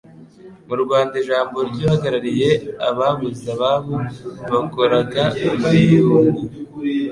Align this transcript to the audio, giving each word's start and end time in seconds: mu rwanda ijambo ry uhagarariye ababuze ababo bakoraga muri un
mu 0.67 0.75
rwanda 0.83 1.13
ijambo 1.21 1.57
ry 1.69 1.79
uhagarariye 1.85 2.49
ababuze 2.89 3.45
ababo 3.55 3.95
bakoraga 4.51 5.23
muri 5.63 5.83
un 6.15 6.35